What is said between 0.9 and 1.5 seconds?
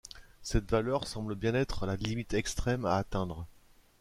semble